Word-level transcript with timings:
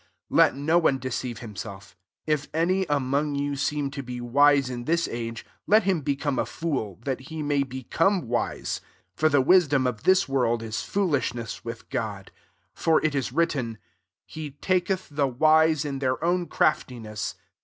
18 0.33 0.35
Let 0.37 0.55
no 0.55 0.77
one 0.79 0.97
deceive 0.97 1.37
him 1.41 1.55
self. 1.55 1.95
If 2.25 2.47
any 2.55 2.87
among 2.89 3.35
you 3.35 3.55
seem 3.55 3.91
to 3.91 4.01
^ 4.03 4.21
wise 4.21 4.67
in 4.67 4.85
this 4.85 5.07
age, 5.07 5.45
let 5.67 5.83
him 5.83 6.01
)ecome 6.01 6.41
a 6.41 6.45
fool, 6.47 6.97
that 7.05 7.19
he 7.29 7.43
may 7.43 7.63
b^ 7.63 7.85
x)me 7.87 8.23
wise. 8.23 8.81
19 9.11 9.11
For 9.17 9.29
the 9.29 9.41
wisdom 9.41 9.85
)f 9.85 10.01
this 10.01 10.27
world 10.27 10.63
is 10.63 10.81
foolishness 10.81 11.63
with 11.63 11.87
Grod. 11.91 12.29
For 12.73 12.99
it 13.05 13.13
is 13.13 13.31
written," 13.31 13.77
He 14.25 14.57
:aketh 14.63 15.07
the 15.15 15.27
wise 15.27 15.85
in 15.85 15.99
their 15.99 16.17
own 16.23 16.47
:raftiness." 16.47 17.35